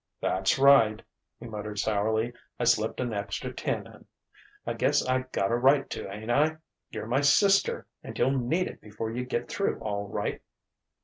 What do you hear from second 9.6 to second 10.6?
all right."